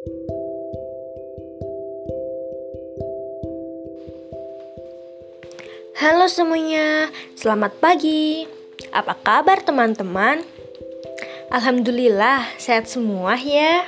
[0.00, 0.16] Halo
[6.24, 8.48] semuanya, selamat pagi.
[8.96, 10.40] Apa kabar teman-teman?
[11.52, 13.84] Alhamdulillah, sehat semua ya.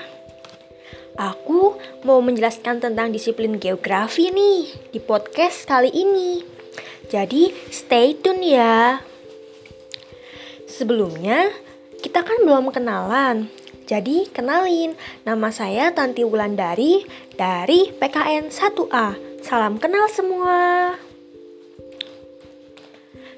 [1.17, 6.45] Aku mau menjelaskan tentang disiplin geografi nih di podcast kali ini.
[7.09, 9.01] Jadi, stay tune ya.
[10.69, 11.49] Sebelumnya,
[12.05, 13.62] kita kan belum kenalan.
[13.93, 14.97] Jadi, kenalin,
[15.29, 17.05] nama saya Tanti Wulandari
[17.37, 19.21] dari PKN 1A.
[19.45, 20.97] Salam kenal semua.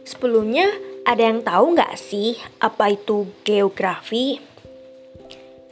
[0.07, 0.71] Sebelumnya,
[1.03, 4.39] ada yang tahu nggak sih apa itu geografi?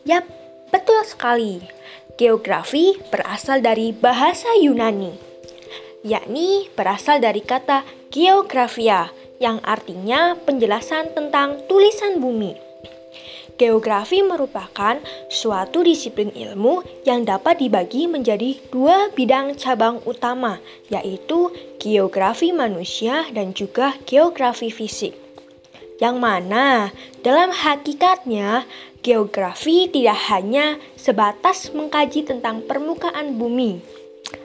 [0.02, 0.26] Yap,
[0.74, 1.62] betul sekali.
[2.18, 5.14] Geografi berasal dari bahasa Yunani,
[6.02, 12.71] yakni berasal dari kata geografia yang artinya penjelasan tentang tulisan bumi.
[13.62, 14.98] Geografi merupakan
[15.30, 20.58] suatu disiplin ilmu yang dapat dibagi menjadi dua bidang cabang utama,
[20.90, 21.46] yaitu
[21.78, 25.14] geografi manusia dan juga geografi fisik.
[26.02, 26.90] Yang mana
[27.22, 28.66] dalam hakikatnya
[28.98, 33.78] geografi tidak hanya sebatas mengkaji tentang permukaan bumi,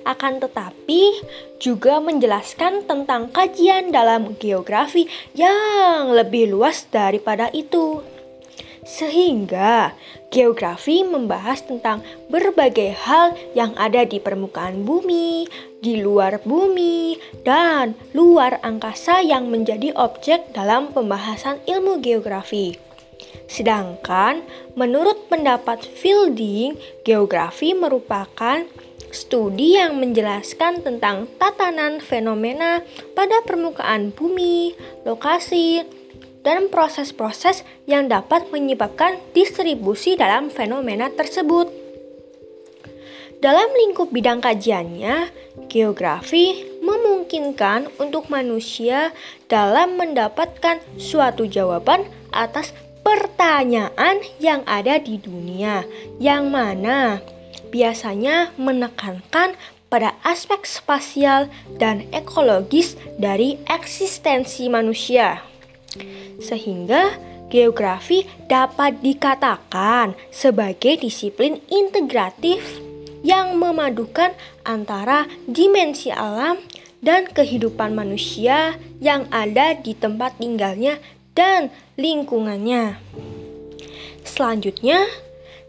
[0.06, 1.26] akan tetapi
[1.58, 8.17] juga menjelaskan tentang kajian dalam geografi yang lebih luas daripada itu.
[8.88, 9.92] Sehingga
[10.32, 15.44] geografi membahas tentang berbagai hal yang ada di permukaan bumi,
[15.84, 22.80] di luar bumi, dan luar angkasa yang menjadi objek dalam pembahasan ilmu geografi.
[23.52, 24.40] Sedangkan
[24.80, 28.64] menurut pendapat Fielding, geografi merupakan
[29.12, 32.84] studi yang menjelaskan tentang tatanan fenomena
[33.16, 34.76] pada permukaan bumi,
[35.08, 35.84] lokasi,
[36.48, 41.68] dan proses-proses yang dapat menyebabkan distribusi dalam fenomena tersebut.
[43.44, 45.28] Dalam lingkup bidang kajiannya,
[45.68, 49.12] geografi memungkinkan untuk manusia
[49.52, 52.72] dalam mendapatkan suatu jawaban atas
[53.04, 55.84] pertanyaan yang ada di dunia,
[56.18, 57.20] yang mana
[57.68, 59.60] biasanya menekankan
[59.92, 65.44] pada aspek spasial dan ekologis dari eksistensi manusia
[66.42, 67.16] sehingga
[67.48, 72.62] geografi dapat dikatakan sebagai disiplin integratif
[73.24, 74.36] yang memadukan
[74.68, 76.60] antara dimensi alam
[77.02, 80.98] dan kehidupan manusia yang ada di tempat tinggalnya
[81.38, 82.98] dan lingkungannya.
[84.28, 85.08] Selanjutnya,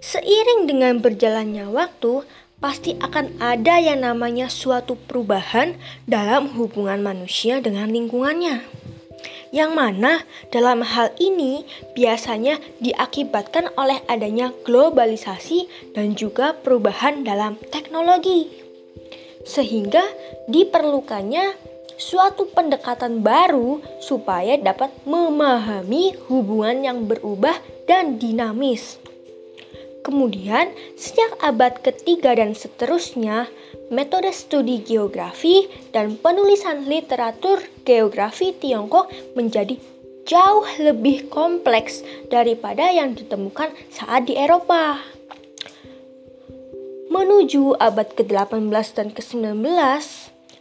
[0.03, 2.25] seiring dengan berjalannya waktu,
[2.59, 5.79] pasti akan ada yang namanya suatu perubahan
[6.11, 8.78] dalam hubungan manusia dengan lingkungannya
[9.51, 10.23] yang mana
[10.53, 11.65] dalam hal ini
[11.97, 18.49] biasanya diakibatkan oleh adanya globalisasi dan juga perubahan dalam teknologi.
[19.49, 20.05] Sehingga
[20.51, 27.59] diperlukannya suatu pendekatan baru supaya dapat memahami hubungan yang berubah
[27.91, 29.03] dan dinamis.
[30.07, 33.51] Kemudian, sejak abad ketiga dan seterusnya,
[33.89, 39.77] metode studi geografi dan penulisan literatur geografi Tiongkok menjadi
[40.29, 45.01] jauh lebih kompleks daripada yang ditemukan saat di Eropa.
[47.09, 49.57] Menuju abad ke-18 dan ke-19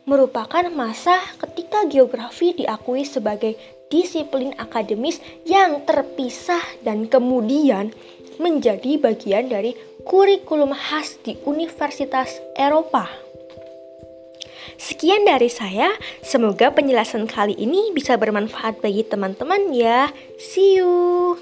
[0.07, 3.59] merupakan masa ketika geografi diakui sebagai
[3.91, 7.91] disiplin akademis yang terpisah dan kemudian
[8.39, 9.75] menjadi bagian dari
[10.07, 13.11] kurikulum khas di Universitas Eropa.
[14.79, 15.91] Sekian dari saya,
[16.23, 20.07] semoga penjelasan kali ini bisa bermanfaat bagi teman-teman ya.
[20.39, 21.35] See you.